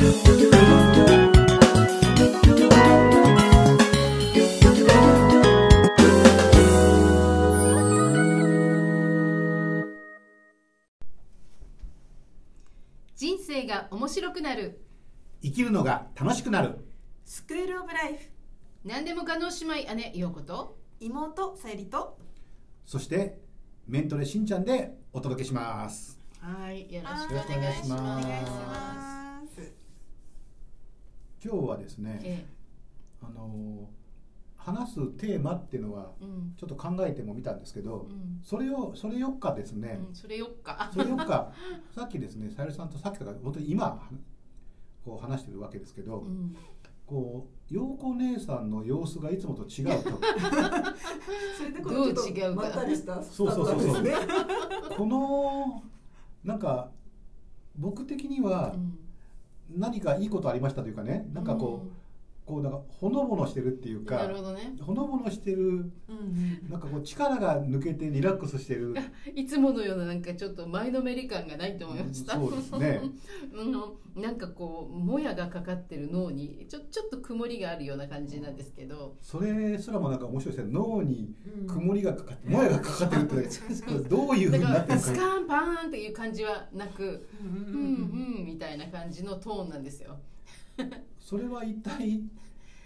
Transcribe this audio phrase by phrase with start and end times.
[0.00, 0.08] 人
[13.38, 14.80] 生が面白くなる。
[15.42, 16.78] 生きるのが楽しくなる。
[17.26, 18.20] スクールオブライフ。
[18.86, 20.78] 何でも可能姉妹姉陽子と。
[21.00, 22.16] 妹さゆりと。
[22.86, 23.38] そして
[23.86, 26.18] メントレしんちゃんでお届けします。
[26.40, 29.19] はいよろしはくお願いします
[31.42, 32.44] 今日はですね、え
[33.22, 33.88] あの
[34.56, 36.12] 話すテーマっていうのは
[36.58, 38.40] ちょっと考えてもみたんですけど、うん。
[38.42, 40.90] それをそれよっかですね、うん、それよっか。
[40.92, 41.52] それよっか。
[41.94, 44.06] さっきですねさゆりさんとさっきから本当に今
[45.02, 46.54] こう話してるわけですけど、うん。
[47.06, 50.10] こう陽子姉さんの様子がいつもと違うと。
[51.56, 54.04] それでどう違うかまったりしたそうそうそうそう。
[54.96, 55.82] この
[56.44, 56.90] なんか
[57.78, 58.98] 僕的にはうん
[59.74, 61.99] 何かいいことありましたというかねなんかこう、
[62.50, 64.74] こうなんかほのぼのしてるっていううんかなるほどね。
[64.80, 65.82] ほのぼのしてるうんう
[66.66, 66.68] ん。
[66.68, 68.94] なんかこう力が抜けてリラックスしてる。
[69.34, 72.34] いつものようななんかちょっと前のめり感がないと思いました。
[72.34, 73.00] そうですね。
[73.54, 80.72] うん、なんかこうもやがかかってる脳にちょちょっと曇りがあるような感じなんですけど、それすらもなんか面白いですね。
[80.72, 81.66] 脳にうん。
[81.68, 83.50] 曇りがかかってもやがかかってるって。
[84.10, 87.74] どういうふうになだってるのかスカーンパーンっていう感じはなく、うんうん。
[87.74, 90.18] うんうんみたいな感じのトーンなんですよ。
[91.18, 92.22] それは一体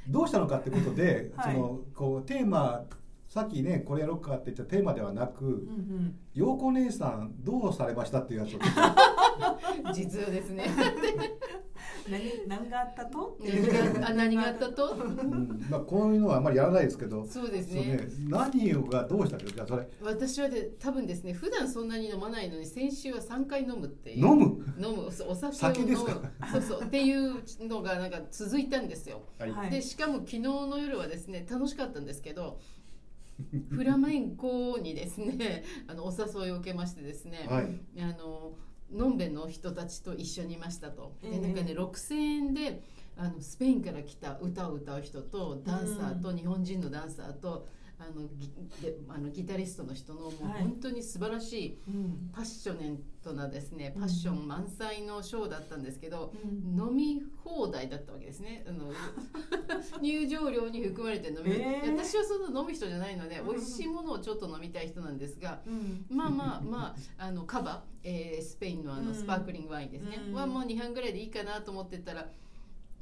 [0.08, 1.54] どうしたのかってことで、はい。
[1.54, 2.84] そのこうテーマ
[3.28, 6.14] さっきねこれやろうかって言ったテーマではなくうんうん。
[6.34, 8.58] 陽子姉さんどうされましたっていうやつを
[9.92, 10.66] 実はですね。
[12.10, 13.38] 何何があったと？
[13.40, 14.88] 何があ何があったと？
[14.90, 15.66] うん。
[15.70, 17.26] まあ、こういうのはあんまりやらないですけど。
[17.26, 18.06] そうですそうね。
[18.28, 19.88] 何がどうしたってじゃあそれ。
[20.02, 24.26] 私はで多分ですね普段そんなに飲まないのに先週は3回飲むっていう。
[24.26, 24.44] 飲む？
[24.78, 25.06] 飲む。
[25.06, 25.96] お酒を酒飲む。
[25.96, 26.82] そうそう。
[26.82, 29.22] っていうのがなんか続いたんですよ。
[29.38, 29.50] はい。
[29.50, 29.70] はい。
[29.70, 32.60] でしかも昨日の夜はですね楽しかったんですけど
[33.70, 37.80] フラメンコにですねあのお誘いを受けましてですね、はい。
[38.00, 38.52] あの
[38.92, 41.14] のんべの人たちと一緒にいましたと。
[41.22, 41.34] でえ。
[41.36, 42.82] えなんかね6000円で
[43.16, 47.66] あのスペインから来た歌を歌う人とダンサーと日本人のダンサーと
[47.98, 48.50] あのギ
[48.82, 50.62] であのギタリストの人のもうはい。
[50.62, 52.30] 本当に素晴らしいうん。
[52.32, 54.00] パッショネントなですねうん。
[54.02, 56.78] パッション満載のショーだったんですけど、うん。
[56.78, 58.64] 飲み放題だったわけですね。
[58.68, 58.92] あの
[60.02, 61.92] 入場料に含まれて飲み、えー。
[61.96, 63.54] 私はそんな飲む人じゃないのでうん。
[63.54, 66.04] 美味しいものをちょっと飲みたい人なんですが、うん。
[66.10, 69.06] まあまあまああのカバ、えースペインのあうん。
[69.06, 70.34] のスパークリングワインですね、うん。
[70.34, 72.28] はもう2杯ぐらいでいいかなと思ってたら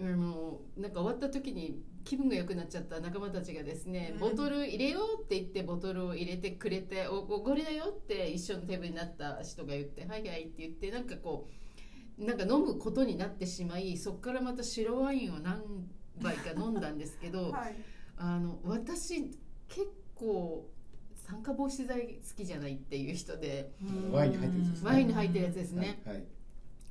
[0.00, 4.18] あのなんか終わった時に気分が良くなっちゃった仲間たちがですね、うん。
[4.18, 11.48] ボトル入れようって言ってボトルを入れてくれておおこれだよって一緒のテーブルになった人が言ってはいはいって言ってなんかこ
[12.18, 15.62] うなんか飲むことになってしまいそこからまた白ワインを何
[16.20, 17.76] 杯か飲んだんですけど はい。
[18.16, 19.30] あの私
[19.68, 20.68] 結構
[21.14, 23.72] 酸化防止剤好きじゃないっていう人で
[24.10, 24.90] ワインに入ってるやつですね。
[24.90, 26.24] ワインに入ってるやつですね、はいはい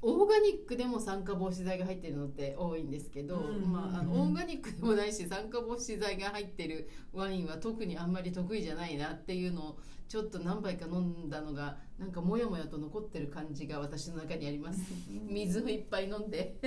[0.03, 14.81] オーガニックでも酸化防止剤が入ってるのって多いんですけど、うんまあ、あのオーガニックでもないし酸化防止剤が入ってるワインは特にあんまり得意じゃないなっていうのをちょっと何杯か飲んだのがなんかモヤモヤと残ってる感じが私の中にあります。
[15.29, 16.57] 水をいっぱい飲んで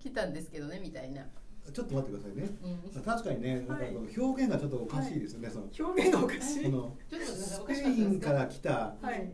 [0.00, 1.24] きたんですけどねみたいな、
[1.72, 2.56] ちょっと待ってくださいね。
[2.94, 3.84] うん、確かにね、なんか
[4.16, 5.68] 表現がちょっとおかしいですよね、その。
[5.78, 6.64] 表現がおかしい。
[6.64, 9.30] このちょっとスペインから来たはい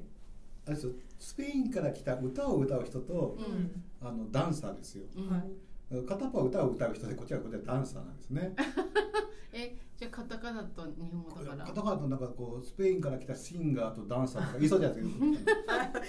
[0.66, 0.92] あれですよ。
[1.18, 3.82] スペインから来た歌を歌う人とうん。
[4.00, 5.04] あのダンサーですよ。
[5.16, 5.28] うん。
[5.30, 6.06] はい。
[6.06, 8.54] 片方は歌を歌う人でこっちはこっちはダンサーなんですね。
[9.52, 11.64] えじゃあカタカナと日本語だから。
[11.66, 15.08] 片方となんかこうスペインから来たシンガーとダンサーとか言いそうじゃないです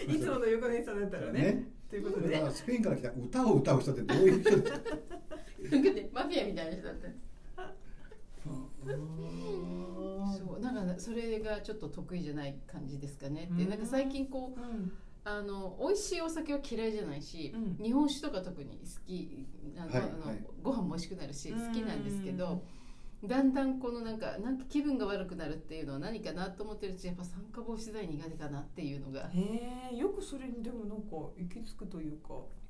[0.09, 0.11] か。
[0.13, 0.19] い。
[0.19, 1.39] つもの横根さんだったらね。
[1.41, 1.71] ね。
[1.89, 2.29] ということで。
[2.33, 4.79] だからスペインから来た歌を歌う人ってどういう人ですか？
[5.71, 7.07] なんかねマフィアみたいな人だった
[10.37, 13.63] そうなんかそれがちょっと得意じゃない感じですかねって。
[13.63, 13.69] うん。
[13.69, 14.91] なんか最近こううん。
[15.27, 20.43] あの美味しいお酒は嫌いじゃないし、うん日本酒とか特に好きあの、はいあのはい。
[20.61, 21.67] ご飯も美味しくなるしうん。
[21.67, 22.63] 好きなんですけど、
[23.23, 29.29] だんだんこのなんかなんか気分が悪くなるっていうのは何かなと思ってるうちやっぱ酸化防止剤苦手かなっていうのが。
[29.33, 32.29] へえよくそれにでもなんか行き着くというか。
[32.33, 32.64] あ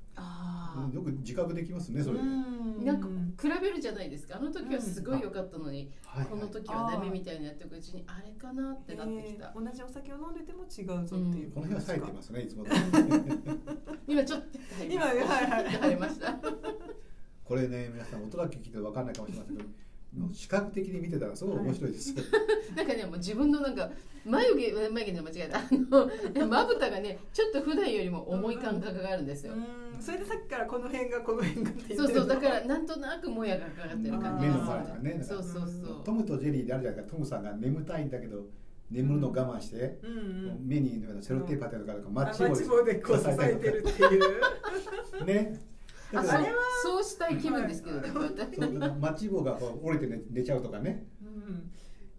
[0.94, 2.20] よく自覚できますねそれ。
[2.20, 3.08] なんか
[3.42, 4.38] 比べるじゃないですか。
[4.38, 9.66] あの時はすごい良かったのに、はいこの時はダメみたいにやっていくうちにあれかなってなってきた、えー。
[9.66, 12.66] 同じお酒を飲んでても違うぞっていうこの辺は冴えてますねいつも
[14.08, 14.58] 今ちょっと
[14.90, 16.36] 今はいはい入りました。
[17.44, 19.70] これね皆さん音だけ聞いて分かんないかもしれませんけど
[20.18, 22.12] の視覚的に見てたらすごい面白いです。
[22.12, 22.24] よ、
[22.76, 23.90] なんかねもう自分のなんか
[24.26, 25.60] 眉毛眉毛で間違えた。
[25.60, 30.02] あのまぶたがねちょっと普段よりも重い感覚があるんですよ、うん。
[30.02, 36.04] それでさっきからこの辺がこの辺がって言ってるそうそうだからなんとなくもやがかかってる感じ目のが周りがねそうそうそう。
[36.04, 37.10] トムとジェリーであるじゃないか。
[37.10, 38.48] トムさんが眠たいんだけど
[38.90, 40.14] 眠るのを我慢して、うんう
[40.54, 40.60] ん。
[40.64, 45.26] 目にセロテープ当てるからマッチあマッチ棒でこう支えてるっていう。
[45.26, 45.75] ね
[46.13, 51.06] あれはそうしたい気分ですけどね、こうやってそうマッチ棒が折れて寝寝ちゃうとかね。
[51.22, 51.72] うん。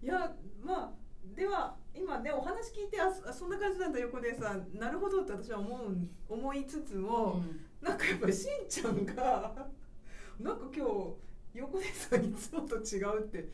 [0.02, 0.92] いやまあ
[1.34, 4.78] では今ねお話聞いてあそそんな感じなんだ横でさん。
[4.78, 5.96] なるほどって私は思う
[6.28, 7.42] 思いつつも、
[7.80, 9.68] なんかやっぱりしんちゃんが
[10.40, 11.14] なんか今日
[11.54, 13.48] 横でさんいつもと違うって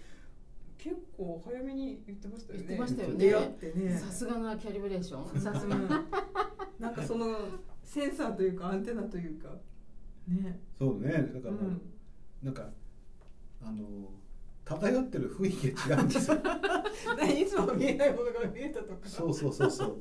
[0.78, 2.64] 結構早めに言ってましたよね。
[2.66, 3.16] 言ってましたよね。
[3.16, 3.96] 出会ってうんね。
[3.96, 5.40] さすがなキャリブレーション。
[5.40, 5.88] さすがうん。
[6.80, 7.36] なんかその
[7.84, 9.50] センサーというかアンテナというか
[10.28, 10.60] ね。
[10.78, 11.12] そうね。
[11.34, 11.80] だからもう、うん。
[12.42, 12.68] なんか
[13.62, 14.10] あの
[14.64, 16.38] 漂ってる雰囲気が違うんですよ。
[17.16, 19.08] 何いつも見えないものが見えたとか。
[19.08, 19.98] そうそうそうそう。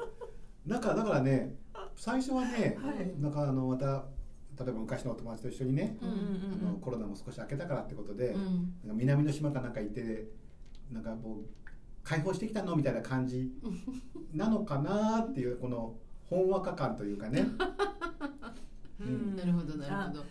[0.65, 1.57] なんかだからね
[1.95, 3.19] 最初はね、はい。
[3.19, 4.05] なんかあのまた
[4.59, 6.67] 例えば昔のお友達と一緒にね、うん。
[6.67, 8.39] あのコロナも少し明けたからってことで、うん。
[8.39, 10.27] なんか南の島かなんか行って
[10.91, 11.45] なんかもう
[12.03, 13.51] 解放してきたのみたいな感じ
[14.33, 15.97] なのかなっていうこの
[16.29, 17.45] ほんわか感というかね
[19.05, 19.35] うん。
[19.35, 20.23] なるほどなるほど。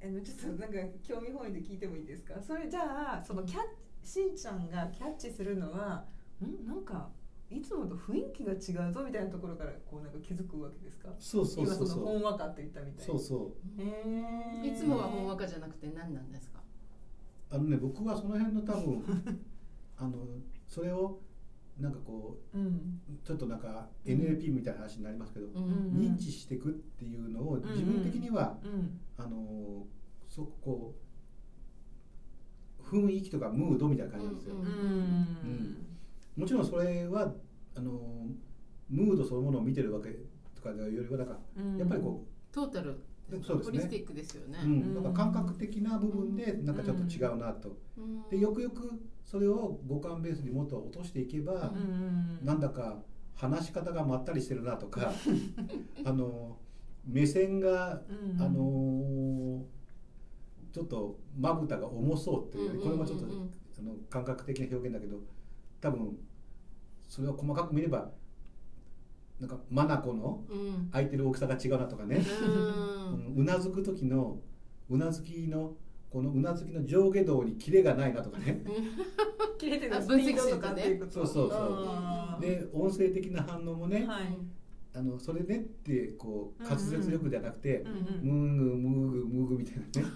[0.00, 2.34] あのちょっとなんか興味本位で聞いてもいいですか？
[2.40, 3.62] それじゃあそのキャッ
[4.06, 6.04] しんちゃんがキャッチするのは
[6.44, 7.08] んなんか
[7.50, 11.08] いつもと雰囲気が違うぞみたいなところからこうなんか気づくわけですか？
[11.18, 11.96] そうそう今そうそう。
[11.96, 13.82] そのほんわかって言ったみたいそうそう。
[13.82, 14.72] へー。
[14.72, 16.60] いつもはほんわかじゃなくて何なんですか？
[17.50, 19.02] あのね僕はその辺の多分
[19.96, 20.26] あの
[20.68, 21.18] それを
[21.78, 22.66] なんかこうん。
[22.66, 22.70] う
[23.24, 29.00] ちょっとなんか NLP みたいな話になりますけど、うんうん認知していくっていうのを自分的には、うん。
[29.16, 29.86] あの
[30.28, 30.94] そこ
[32.82, 35.84] 雰囲気とかムードみたいな感じですよ、うんうん
[36.36, 37.34] もちろんそれは
[37.74, 38.28] あの
[38.88, 40.10] ムードそのものを見てるわけ
[40.54, 41.76] とかよりはなんかうん。
[41.78, 43.70] やっぱりこトータルそうですね。
[43.70, 44.58] ホリスティックですよね。
[44.62, 48.28] う、うん、なんか感覚的な部分でなんかちょっと違うなと、うん。
[48.30, 48.90] でよくよく
[49.24, 53.02] それを五感ベースにもっと落としていけば、うんなんだか
[53.34, 55.12] 話し方がまったりしてるなとか
[56.04, 56.58] あの
[57.04, 58.42] 目線が、うん。
[58.42, 59.64] あの
[60.72, 65.18] ちょっとまぶたが重そうっていう,、これもちょっと、あの感覚的な表現だけど
[65.80, 66.18] 多分
[67.08, 68.10] それを細かく見れば
[69.40, 70.88] なんか眼のうん。
[70.92, 72.24] 開いてる大きさが違うなとかね、
[73.36, 73.40] うん。
[73.42, 74.40] うなずく時の
[74.90, 75.76] うなずきの
[76.10, 78.64] このうなずきの上下動にキレがないなとかね。
[79.58, 81.56] 切れてるあスピードとかっていうことそうそうそ
[82.38, 82.40] う。
[82.40, 84.36] で音声的な反応もね、はい。
[84.94, 88.56] あのそれねってこう滑舌力じゃなくて、うんうん。
[88.56, 90.08] ムーグムーグムーグみたいなね。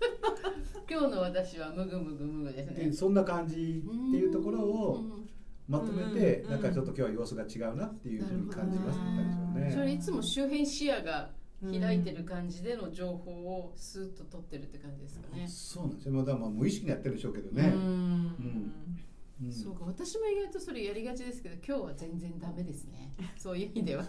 [0.88, 2.84] 今日の私はムグムグムグですね。
[2.84, 5.25] でそんな感じっていうところをうん
[5.68, 9.70] まとめて、うんなんかちょっと今日は様子が違うなっていうふうに感じましたでしょうね。
[9.72, 11.30] それいつも周辺視野が
[11.62, 15.46] 開いてる感じでの情報をスーッと取ってるって感じですかね。
[15.48, 16.14] そうなんですよ。
[16.14, 17.72] まだまあ無意識にやってるでしょうけどね。
[17.74, 24.04] うんうんそうか私も意外とそれやりがちですけど今日は全然ダメですね そういう意味では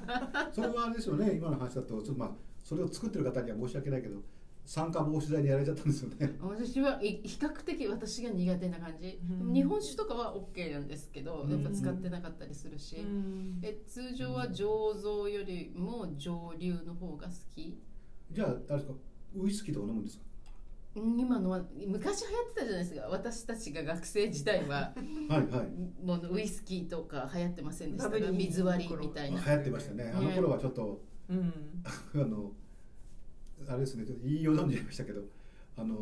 [0.54, 1.36] それはあれですよね。
[1.36, 4.22] 今の話だとちょっとまあそれを作ってる方には申し訳ないけど、
[4.70, 6.36] 酸化防止剤にやられちゃったんですよね。
[6.42, 9.54] 私はい比較的私が苦手な感じ、うん。
[9.54, 13.60] 日本酒とかは OK なんですけどやっぱ使ってなかったりするし、うん。
[13.64, 17.78] え通常は醸造よりも蒸留の方が好き？
[18.32, 18.94] じゃああれですか
[19.38, 20.24] ウイスキーとか飲むんですか？
[20.98, 23.08] うん今のは昔流行ってたじゃないですか。
[23.08, 24.94] 私たちが学生時代は。
[25.30, 26.06] はいはい。
[26.06, 29.42] もうウイスキーとか流行ってませんでしたか水割りみたいな。
[29.46, 30.12] 流行ってましたね。
[30.14, 31.54] あの頃はちょっと、うん。
[32.16, 32.52] あの
[33.68, 34.06] あれですね。
[34.06, 35.22] ちょっと言いよう飲んじゃいましたけど、
[35.78, 35.96] あの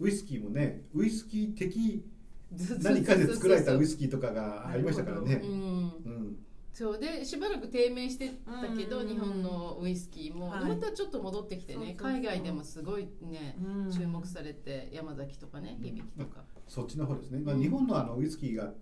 [0.00, 2.04] ウイスキーもね、ウイスキー的
[2.82, 5.46] 何かで作られたウイスキーとかがありましたからねう。
[5.46, 6.36] んうん。
[6.72, 17.40] そうでしばらく低迷してたけど、うん日本のウイスキーも、はいまたちょっと戻ってきてね海外でもすごいねうん注目されて山崎とかねうん響きとか、そっちの方ですね。
[17.40, 18.72] まあ、うん日本のあのウイスキーが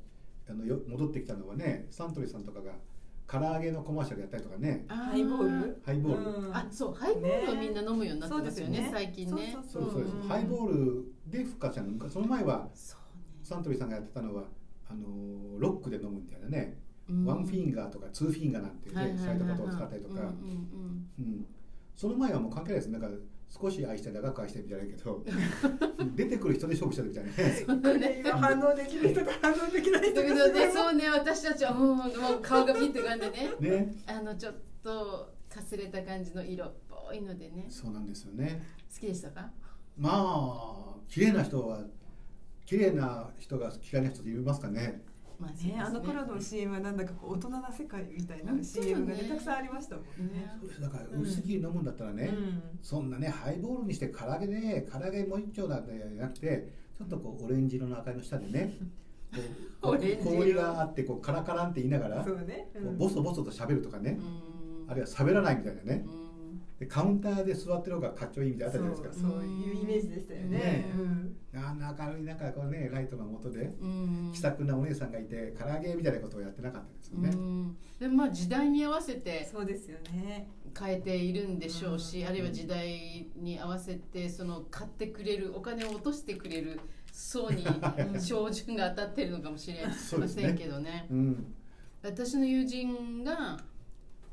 [0.49, 2.73] あのよ戻ってきたのはね、サントリーさんとかが
[3.27, 5.83] 唐揚げのコマーシャルやったりとかね、あハイボール？
[5.85, 6.40] ハイボール。
[6.71, 8.91] そうハイボールをみんな飲むようになってますよねそうですよね。
[8.93, 9.57] 最近ね。
[9.71, 10.29] そうそうそう。
[10.29, 12.11] ハイボールで復活したの。
[12.11, 14.45] その前はそうサントリーさんがやってたのは
[14.89, 15.07] あの
[15.59, 20.31] ロックで飲むみたいなね、ねワンフィンガーとかツーフィンガーなんていうね、そういったことを使ったりとか、うんうん
[21.19, 21.47] うん
[21.97, 22.89] その前はもう関係ないです。
[22.89, 23.09] なんか
[23.51, 25.23] 少し愛して長く愛してみたいなけど、
[26.17, 27.65] 出てくる人で勝負したみたいなね。
[27.69, 28.23] う んうんね。
[28.25, 32.09] 今反応できる人と反応できない人だけがどねそうね私たちはもうもう
[32.41, 33.51] 顔がピッてかんでね。
[33.61, 37.67] ね、あのちょっとかすれた感じの色っぽいのでね。
[37.69, 38.63] そうなんですよね。
[38.93, 39.51] 好きでしたか？
[39.99, 41.83] まあ綺麗な人は
[42.65, 45.03] 綺麗な人が嫌いな人っていますかね。
[45.41, 50.47] まあね、あの頃の CM はなんだかこう大人な世界みたいな CM がねたくさんありましたもんね。
[50.79, 52.63] だからウイスキー飲むんだったらね、うん。
[52.83, 58.77] そんなねハイボールにして唐揚げで唐揚げもう一丁なんじゃなくてちょっとこう オレンジ色の明かりの下でね
[59.81, 62.69] こう氷があってこうカラカランって言いながら、そうね。
[62.75, 64.50] こうボソボソと喋るとかね、うん
[64.91, 66.05] あるいは喋らないみたいなね。
[66.05, 66.31] うん。
[66.81, 70.59] でカウンターで座ってる方がかっちょいいみたいなのあったじゃないですかそうそういうイメージでしたよね。
[70.59, 70.93] ね。
[70.97, 71.37] うん。
[71.55, 74.31] あんな明るい中こうねライトの下でうん。
[74.33, 77.77] 気さくなお姉さんがいて唐揚げみたいなことをやってなかったですよね、うん。
[78.01, 80.49] でまあ時代に合わせてそうですよね。
[80.77, 82.29] 変えているんでしょうし、うん。
[82.29, 86.81] あるいは時代に合わせてその買ってくれるお金を落としてくれる
[87.13, 87.65] 層に
[88.19, 91.07] 照準が当たってるのかもしれませんけどね。
[91.11, 91.55] うん。
[92.03, 93.61] 私の友人が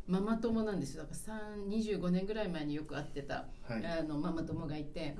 [0.07, 1.03] ママ友なんですよ。
[1.03, 3.85] だから3 25年ぐらい前によく会ってた、はい。
[3.85, 5.15] あのママ友がいて、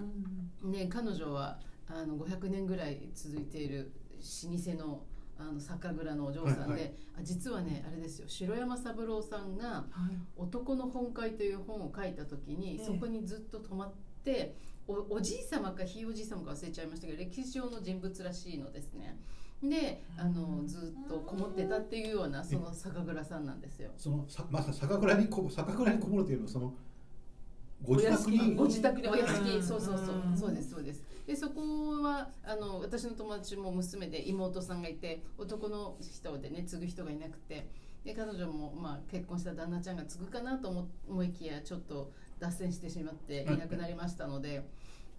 [0.64, 5.04] ね、彼女はあの500年ぐらい続いている老舗の
[5.40, 6.94] あの酒蔵のお嬢さんで、はいはい。
[7.20, 8.28] あ実はねあれですよ。
[8.28, 12.86] 城山三郎さんがはい「男の本会」という本を書いた時に、ええ。
[12.86, 13.92] そこにずっと泊まっ
[14.24, 14.56] て
[14.88, 19.20] おおじい様かひいおじい様か忘れちゃいましたけど歴史上の人物らしいのですね
[19.64, 23.92] であのずっとこもってたっていうようなその酒蔵さんなんですよ。
[23.98, 26.74] そのさまさ酒蔵にこ酒蔵にこもるというのはその
[27.84, 29.56] ご自宅にご自宅でお屋敷。
[29.56, 29.64] うん。
[29.64, 30.22] そうそうそう。
[30.28, 31.04] うんそうですそうです。
[31.26, 37.68] でそこはあの私の友達も娘で妹さんがいて男の人でね継ぐ人がいなくて
[38.06, 44.64] で彼女も、まあ、結婚した旦那ちゃんが継ぐかなと思思いきやちょっと脱線してしまっていなくなりましたので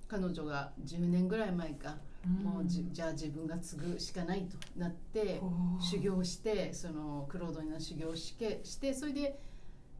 [0.08, 1.96] 彼女が10年ぐらい前か
[2.42, 5.40] もうじじゃあ自分が継ぐしかないとなって
[5.80, 9.38] 修行してそのクロードにの修行をしてしてそれで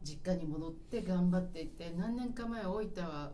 [0.03, 3.31] 実家に戻って頑張っていって何年か前大分は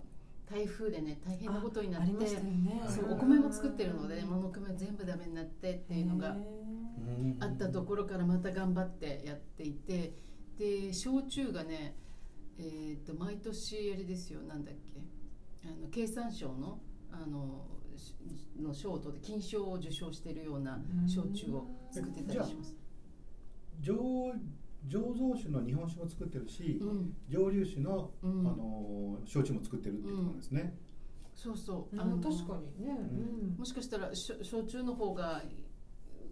[0.50, 2.84] 台風でね大変なことになってね。
[2.88, 10.14] そうお米も作ってるので物米全部ダメになってっていうのがうんあったところからまた頑張ってやっていて
[10.58, 11.96] で焼酎がね
[12.58, 15.02] えー、と毎年あれですよなんだっけ
[15.66, 16.80] あの経産省の
[17.12, 18.16] あのし
[18.62, 22.76] の賞を取って金賞を受賞しているような焼酎を作ってたりします。
[23.82, 24.34] 醸
[24.88, 27.14] 醸造酒の日本酒も作ってるし、うん。
[27.28, 28.48] 蒸留酒の、うん。
[28.48, 30.78] あの焼酎も作ってるっていうことなんですね、
[31.34, 32.92] そうそう、ああの確かにね。
[32.92, 33.58] うん。
[33.58, 35.42] もしかしたら焼酎の方が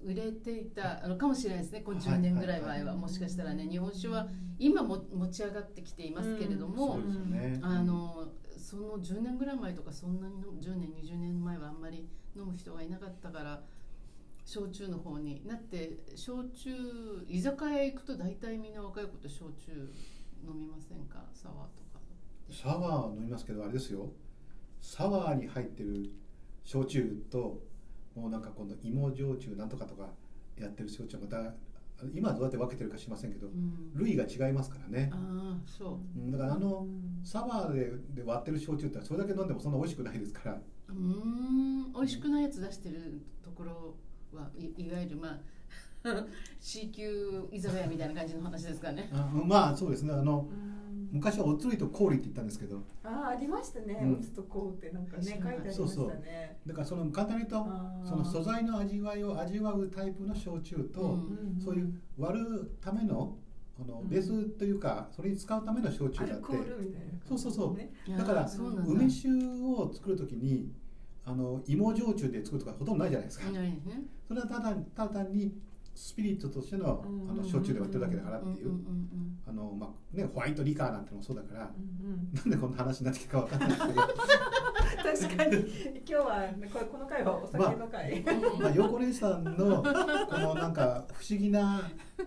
[0.04, 1.82] 売れていたあのかもしれないですね。
[1.82, 4.28] このはい10年ぐらい前は、はいもしかしたらね日本酒は
[4.60, 8.28] 今も持ち上がってきていますけれども、そうですよね、あの
[8.74, 13.62] その10年ぐらい前とかそんなに10年20年前はあんまり飲む人がいなかったから
[14.46, 15.46] 焼酎の方に。
[15.46, 19.72] なって焼酎居酒屋行くと大体みんな若い子と焼酎
[20.44, 21.24] 飲みませんか？
[21.36, 22.00] サワーとか。
[22.52, 24.10] サワー飲みますけどあれですよ。
[24.82, 26.10] サワーに入ってる
[26.64, 27.62] 焼酎と
[28.16, 30.10] もうなんか今度芋焼酎なんとかとか
[30.58, 31.54] やってる焼酎また
[32.14, 33.92] 今はどうやって分けてるか知りませんけどうん。
[33.96, 35.10] 類が違いますからね。
[35.14, 36.20] ああそう。
[36.20, 36.86] うんだからあの
[37.24, 40.62] サワーでで割ってる焼酎ってそれだけ飲んでもそんな美味しくないですから。
[40.90, 43.96] うーん美味しくないやつ出してるところ
[44.38, 45.40] はいいわゆるまあ
[46.60, 49.10] C 級居酒屋みたいな感じの話ですかね。
[49.14, 50.14] あまあそうですね。
[50.14, 50.83] あのうん
[51.14, 52.82] 昔はおつりと氷って言ったんですけど。
[53.04, 54.00] ああありましたね。
[54.02, 54.14] うん。
[54.16, 56.10] 打つとこうってなんかね書いてありまそうそう。
[56.10, 56.58] したね。
[56.66, 57.70] だからその簡単に言うと
[58.04, 63.38] その素材の味わいを味わうタイプの焼酎と、うんそういう割るための
[63.80, 64.10] あのうん。
[64.10, 66.48] ベースというかそれに使うための焼酎アがあって。
[67.30, 67.78] そうそうそう。
[67.78, 67.94] ね。
[68.18, 68.50] だから
[68.88, 69.30] 梅酒
[69.64, 70.72] を作る時に
[71.26, 73.80] あの芋焼酎で作るとかほとんどないじゃないですか、ないね。
[74.28, 75.54] それはただただ単に
[75.96, 77.30] スピリットとしてのうん。
[77.30, 78.72] あの焼酎で割ってるだけだからっていう、
[79.48, 82.34] あのまあね、ホワイトリカーなんてのもそうだから、うんうん。
[82.34, 84.02] なんでこんな話になってきたかわかんないですけど、
[85.28, 85.58] 確かに。
[85.58, 88.24] 今日はこれこの回はお酒の回。
[88.60, 91.82] まあ、横根さんのこのなんか不思議な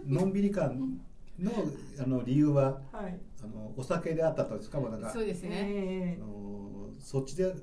[0.05, 1.01] のんびり感
[1.39, 1.53] の
[1.99, 3.19] あの理由ははい。
[3.43, 7.55] あのお酒であったとしかもなんかそうですね、えあのそっちで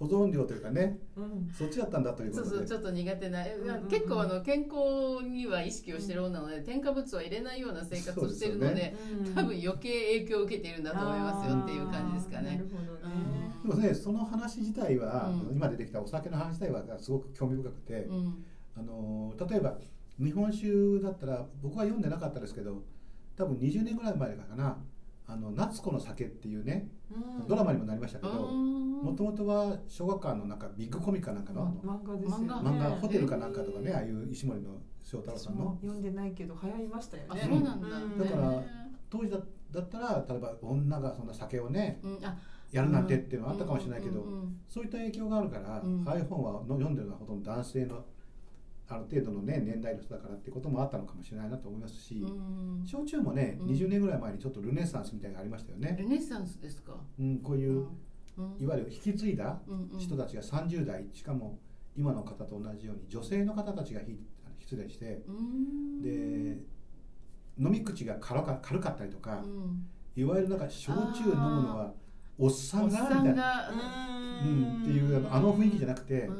[0.00, 1.52] 保存料というかねえうん。
[1.52, 2.48] そっちだったんだということで。
[2.48, 3.88] そうそうちょっと苦手な、うんうんうん。
[3.88, 8.94] 結構あの健康には意識をしてる女なので、添加物を入れないような生活をしてるので
[9.34, 12.48] 多分余計影響を受けているんだと思いますよっていう感じですかね。
[12.48, 12.68] あーなる。
[12.70, 13.52] ほどね。
[13.62, 15.54] でもねその話自体は、うん。
[15.54, 18.44] 今出てきたお酒の話自体はすごく興味深くて、うん。
[18.76, 19.76] あの例えば
[20.18, 22.82] 日本酒だったら僕は読んでなかったですけど
[23.36, 24.78] 多分20年ぐらい前かな
[25.32, 27.46] 「あの夏子の酒」っていうねうん。
[27.46, 32.46] ドラマにもなりましたけどももともとは小学館のなんかビッグコミかなんかのあの漫画ですよね。
[32.48, 37.40] 漫漫画ホテルかえーなんかとかねああいう石森の翔太郎私さんのも読んでないけど流行りましたよあね。
[37.44, 38.18] そうなんだ、うん。
[38.18, 38.62] だから
[39.08, 39.38] 当時だ
[39.70, 42.36] だったら例えば女がそんな酒をねうん、あ。
[42.72, 44.32] やるなんてっていうのはあったかもしれないけど、うん。
[44.32, 44.60] うん。
[44.68, 46.04] そういった影響があるから、うん。
[46.04, 48.04] iPhone はの読んでるのはほとんど男性の
[48.90, 52.84] ある程度の、ね、年代の人だからってこともあったのかもしれないなと思いますし、うん。
[52.84, 53.68] 焼酎もね、うん。
[53.68, 57.86] 20年ぐらい前にちょっとルネッサンスみたいなのがありましたよね、ルネッサンスですか、うん、こういう、
[58.36, 58.56] うん。
[58.58, 59.60] いわゆる引き継いだ
[59.98, 61.58] 人たちが30代しかも
[61.96, 64.18] 今の方と同じように女性の方たちが引
[64.58, 66.02] き継いだりしてうん。
[66.02, 66.58] で
[67.58, 69.86] 飲み口が軽か軽かったりとか、うん。
[70.16, 71.92] いわゆるなんか焼酎飲むのは
[72.38, 73.70] おっさんがみたいな、が
[74.42, 76.34] うん、っていうあのあの雰囲気じゃなくて、うん。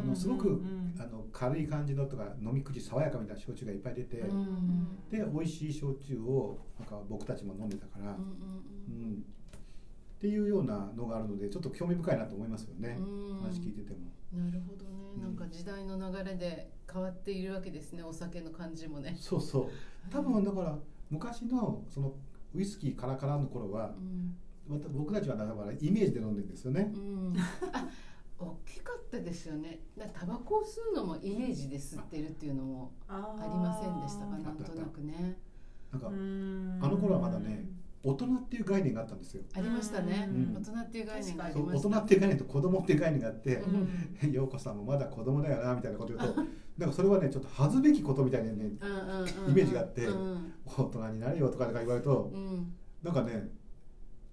[0.00, 5.08] あのすごくうんあの軽い感じのとか飲み口爽やかみたいな焼酎がいっぱい出て、うん。
[5.10, 8.18] で美味しい焼酎をなんか僕たちも飲んでたから、うん。
[8.18, 9.24] うん。
[9.24, 13.40] っていうようなのがあるのでちょっと興味深いなと思いますよね、うん。
[13.42, 13.98] 話聞いてても。
[14.32, 15.22] なるほどね、うん。
[15.22, 19.68] なんか時代の流れで変わっているわけですねお酒の感じもね、そうそう。
[20.10, 20.78] 多分だから
[21.10, 22.14] 昔のその
[22.54, 24.36] ウイスキーカラカラの頃はうん。
[24.68, 26.92] 僕たちはだからイメージで飲んでるんですよね。
[26.94, 26.98] う。
[26.98, 27.34] ん、
[27.72, 27.88] あ
[28.42, 29.80] 大きかったですよね。
[29.96, 34.34] だタバコを吸うのもイメージで吸ってるっていうのもあありませんでしたか？
[34.34, 35.38] あなんとなくね。
[35.92, 37.66] なんかああの頃はまだね
[38.04, 39.42] 大人っていう概念があったんですよ。
[39.54, 40.54] ありましたね、うん。
[40.54, 43.88] 大人っていう概念がありそうました大人っていう概念と子供っていう概念があってう、ん。
[44.32, 46.40] 陽子さんもまだ子供だよなみたいなこと言うと
[46.78, 52.72] なんかそれはねちょっと恥ずべきことみたいなねイメージがあってうん大人になれよとか言われるとうん。
[53.02, 53.50] なんかね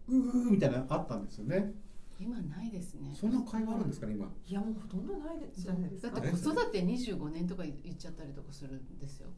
[0.07, 1.73] うーみたいなのあったんですよね。
[2.19, 3.15] 今ないですね。
[3.17, 4.29] そんな会話あるんですかね今？
[4.45, 9.29] いやもうほとんどないじゃないですかだって子育て25年とか言っちゃったりとかするんですよ。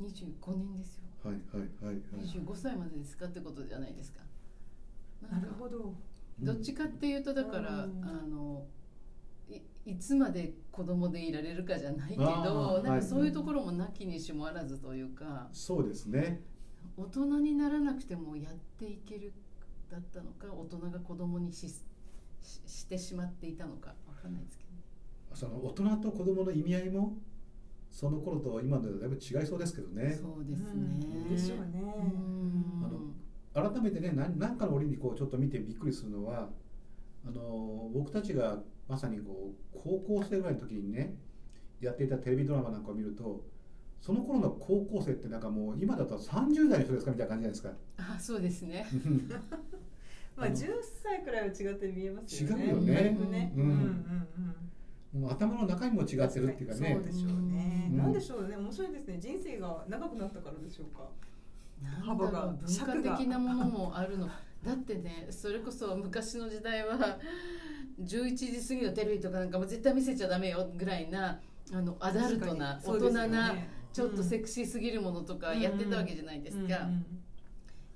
[0.00, 1.04] 25年ですよ。
[1.24, 2.24] はいはいはいはい。
[2.24, 4.20] 25歳までですかってことじゃないですか。
[5.28, 5.94] なるほど。
[6.40, 8.04] どっちかっていうとだから、うん。
[8.04, 8.64] あの
[9.50, 13.00] いいつまで子供でいられるかじゃないけどなんはい。
[13.00, 16.40] かそういうところもなきにしもあらずというか、そうですね。
[16.96, 19.32] 大人にならなくてもやっていける
[19.90, 21.82] だったのか大人が子供にしし
[22.66, 24.68] してしまっていたのかわかんないですけど。
[25.34, 27.18] その大人と子供の意味合いも
[27.90, 30.12] その頃と今のではだいぶ違いそうですけどね。
[30.12, 31.28] そうですね、うん。
[31.28, 31.82] でしょうね。
[31.82, 32.84] うん。
[33.54, 36.48] あの改めてね何何かの折にこうちょっと見てびっくりするのは
[37.26, 41.16] あの僕たちがまさにこう高校生ぐらいの時にね
[41.80, 43.44] やっていたテレビドラマなんかを見ると
[44.00, 47.70] その頃の高校生ってなんかもう今だと30代の人ですかみたいな感じじゃないですか。
[48.16, 48.86] あそうですね
[50.38, 50.68] まあ10
[51.02, 52.64] 歳くらいは違って見えますよね。
[52.64, 53.52] 違うよね。
[53.56, 53.62] うん。
[53.62, 54.18] うんうん
[55.12, 56.92] もう頭の中身も違ってるっていうかね。
[56.94, 57.96] そうでしょうね、うん。
[57.96, 58.56] なんでしょうね。
[58.56, 59.18] 面白いですね。
[59.18, 61.08] 人生が長くなったからでしょうか。
[61.82, 64.28] なん幅が文化的なものもあるの。
[64.64, 67.18] だってねそれこそ昔の時代は
[68.02, 71.40] 11時過ぎのテレビとかなんかも絶対見せちゃダメよぐらいな
[71.72, 73.54] あのアダルトな大人な、
[73.92, 77.04] ちょっとセククシーすぎるものとかやってたわけじゃないですか、うん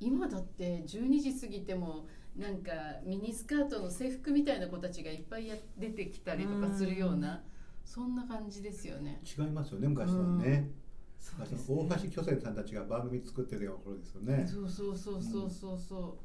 [0.07, 2.73] 今だって12時過ぎてもなんか
[3.05, 7.43] ミニスカートの制服みたいな子たちがいっぱいや出てきたりとかするような、
[7.85, 9.21] そんな感じですよね。
[9.25, 10.71] 違いますよね昔とはね。
[11.19, 11.77] そうですね。
[11.77, 14.47] 大橋巨泉さんたちが番組作ってるような頃ですよね。
[14.47, 16.19] そうそうそうそうそうそ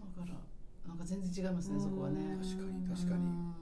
[0.00, 0.18] う。
[0.18, 0.34] だから
[0.88, 2.20] なんか全然違いますねそこはね。
[2.20, 3.24] うん確かに確かに。
[3.24, 3.54] うん。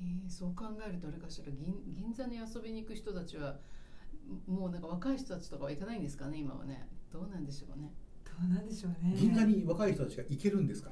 [0.00, 3.56] えーそう考えるとあれかしら銀銀座に遊びに行く人たちは
[4.46, 6.88] もうなんか若い人たちとかは行かないんですかね今はね。
[7.12, 7.84] どうなんでしょうね。
[7.86, 8.03] ど
[8.42, 9.14] うなんでしょうね。
[9.16, 10.90] 銀座に若い人たちが行けるんですか？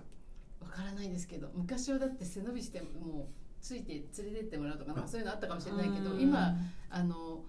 [0.60, 3.26] わからないですけど昔はだって背伸びしてもう
[3.60, 6.20] ついて連れてってもらうとかなんかそういうのあったかもしれないけどうん。
[6.20, 6.54] 今
[6.88, 7.44] あの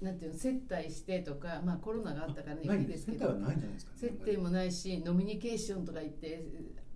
[0.00, 3.18] なんていうの接待してとかまあコロナがあったからねないいいですけど。
[3.18, 6.34] 接待はないんじゃないですか、接待もないしノミニケーションとか言ってい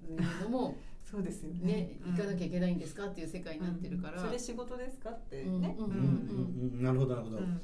[0.09, 0.77] うのも
[1.11, 1.61] そうですよね。
[1.65, 4.27] ね行かなきゃいけないんですかっていう世界になってるから、うん。
[4.27, 5.43] それ仕事ですかってね。
[5.45, 6.71] うんうんうんうん。
[6.75, 7.39] うんなるほどなるほど。
[7.39, 7.61] うんうん。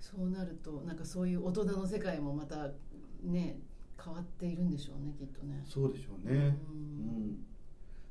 [0.00, 2.70] そうなるとなんかそういう大人の世界もまた
[3.24, 3.58] ね
[4.02, 5.62] 変わっているんでしょうねきっとね。
[5.66, 6.34] そうでしょうね。
[6.34, 7.44] ううんん。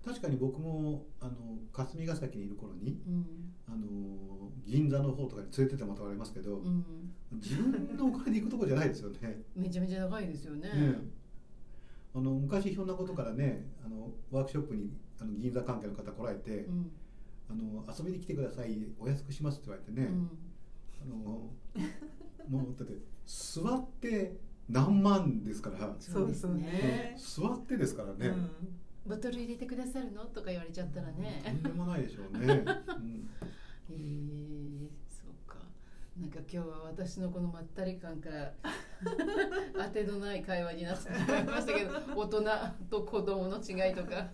[0.06, 1.34] 確かに僕もあの
[1.74, 3.26] 霞ヶ関にいる頃にうん
[3.68, 6.86] あの銀座の方とかに連れてってもらわれますけど、うん
[7.32, 9.42] 自分のお金で行くとこじゃないですよね。
[9.56, 10.70] めちゃめちゃ長いですよね。
[10.70, 11.00] ね
[12.16, 16.92] あの昔ひょんなことからねあのワークショップにあの銀座関係の方来られて、うん
[17.50, 20.30] あの遊びに来てくださいお安くしますって言われてね、うん
[21.02, 21.16] あの
[22.50, 22.94] もうだって
[23.26, 24.36] 座って
[24.70, 27.16] 何万ですから、そうですね。
[27.18, 28.36] 座ってですからね、
[29.06, 30.26] ボトル入れてくださるの？
[30.26, 31.42] とか言われちゃったらね。
[31.46, 32.64] とんでもないでしょうね、
[33.00, 33.30] うん。
[33.90, 35.58] えー、そうか。
[36.20, 38.54] なんか今日は私のこのまったり感から
[39.86, 42.44] 当てのない会話になってしまいましたけど大人
[42.90, 44.30] と子供の違いとか。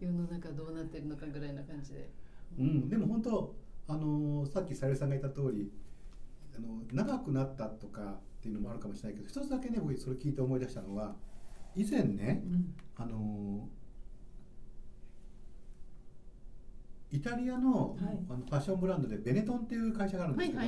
[0.00, 2.10] 世の中どうなってるのかぐらいな感じで。
[2.58, 3.54] うん、でも本当
[3.86, 5.70] あのさっきさゆりさんが言った通り
[6.56, 11.14] あの長くなったとかっていうのもあるかもしれないけど一つだけね僕それ聞いて思い出したのは
[11.76, 12.74] 以前ねうん。
[12.96, 13.68] あの
[17.12, 18.18] イタリアの,、はい。
[18.28, 20.66] あのファッションブランドでベネトンっていう会社があるんではいすけ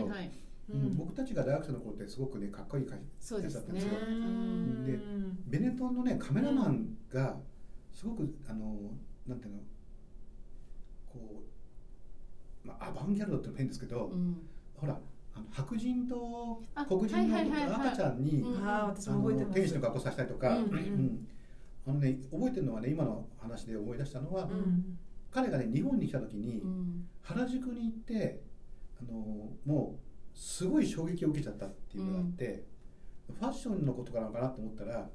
[0.75, 3.61] ど、僕たちが大学生の頃ってすごくねかっこいい会そうですね。
[3.61, 3.93] やつだったんですよ。
[4.09, 4.85] うん。
[4.85, 4.99] で
[5.47, 7.37] ベネトンのねカメラマンが
[7.93, 8.75] すごくあの
[9.27, 9.61] なんていうの
[11.13, 11.43] こ
[12.65, 14.37] う、まあ、アバンギャルドって変ですけど、うん。
[14.75, 14.99] ほら
[15.51, 17.37] 白人とあ黒人の
[17.77, 18.45] 赤ちゃんに、
[19.53, 21.29] 天使の格好させたりとか、うんうんうん。
[21.87, 24.99] あのね、覚えてるのはね今の話で思い出したのは、うん。
[25.31, 27.09] 彼がね日本に来た時に、うん。
[27.23, 28.41] 原宿に行って
[29.01, 29.99] あのも
[30.35, 32.65] うすごい衝撃を受けちゃったっていうのがあって、
[33.39, 35.09] ファッションのことかなのかなと思ったら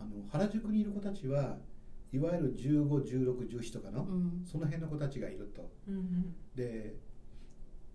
[0.00, 1.56] あの原宿にいる子たちは
[2.12, 4.44] いわゆる151617とかの、うん。
[4.44, 5.70] その辺の子たちがいると。
[5.88, 6.34] うん。
[6.54, 6.94] で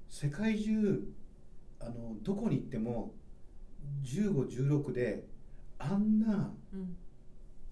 [0.09, 1.07] 世界中
[1.85, 3.13] あのどこに行っても
[4.05, 5.27] 1516で
[5.77, 6.95] あんなうん。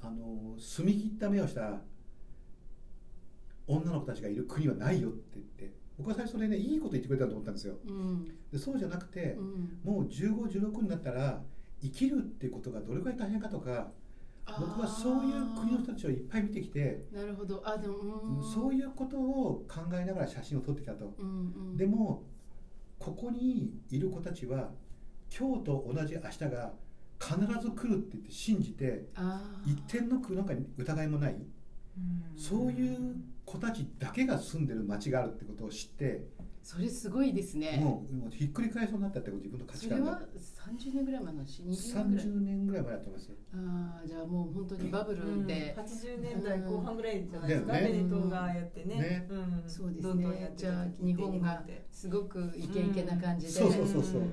[0.04, 1.80] あの澄み切った目をした
[3.68, 7.76] 女の子たちがいる国はないよって言って僕は最初それねいいこと言ってくれたと思ったんですよ。
[7.86, 8.26] うん。
[8.52, 9.80] でそうじゃなくてうん。
[9.84, 11.44] もう1516になったら
[11.82, 13.92] 生きるっていうことがどれくらい大変かとか
[14.60, 17.62] 僕はそういう国の人たちをいっぱい見てきてなるほど。
[17.64, 18.44] あでもうん。
[18.44, 21.14] そういうことを考えながら写真を撮ってきたと。
[21.20, 21.32] うんう
[21.74, 21.78] ん。
[21.78, 22.24] でも
[23.02, 24.70] ここにいる子たちは
[25.36, 26.74] 今日と同じ明日が
[27.20, 29.06] 必ず来るって言って信じて
[29.66, 31.36] 一点のなんか疑いもない。
[32.38, 36.26] そういう子たちだけが住んでる街があるってことを知って
[36.64, 37.80] それすごいですね。
[37.82, 40.14] もうもうひっくり返しそうになったってこと自分の価値観が。
[40.14, 40.30] それは
[40.78, 41.62] 30年ぐらい前の話。
[41.64, 42.26] 20年ぐらい。
[42.26, 48.96] 30年ぐらい前だと思いますああじゃあもう本当に バブルで、80年代後半ぐらいじゃないですか、だよねベネトンがやってね。
[48.96, 49.28] ね。
[49.30, 49.64] うん。
[49.68, 51.86] そうですどんどんやってねじゃあ日本がって。
[51.92, 54.22] すごくイケイケな感じで、そうそうそうそう。
[54.22, 54.28] あー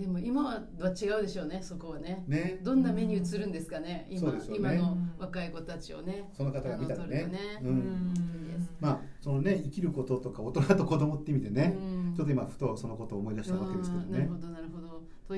[0.00, 2.24] でも今は違うでしょうねそこはね。
[2.26, 2.58] ね。
[2.62, 4.38] どんな目に映るんですかね今ね。
[4.50, 6.30] 今の若い子たちをね。
[6.32, 7.04] その方が見たらね。
[7.04, 7.38] あの撮るとね。
[7.62, 7.74] ううん。
[7.76, 8.14] ん
[8.80, 11.80] まあそのね生きることとか大人と子供って意味でね、う
[12.12, 12.14] ん。
[12.16, 14.30] ちょっと今ふとそのことを思い出したわけですけどね。
[14.50, 14.59] なる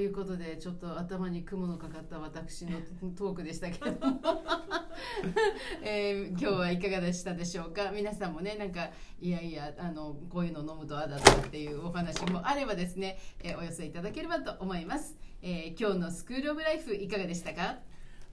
[0.03, 2.79] いうことでちょっと頭に雲のかかった私の
[3.17, 4.21] トークでしたけれども、
[5.83, 7.91] えー今日はいかがでしたでしょうか？
[7.93, 17.79] 皆さんもねなんかいやいやあのこういうの飲むとああだとかっていうお話もあればですね、えーお寄せいただければと思います、えー今日のスクールオブライフいかがでしたか？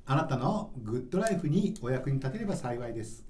[0.06, 3.26] あなたのグッドライフにお役に立てれば幸いです。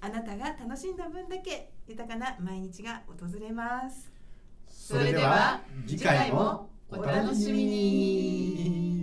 [0.00, 4.12] あなたが楽しんだ分だけ豊かな毎日が訪れます。
[4.68, 8.95] それでは次回もお楽しみに。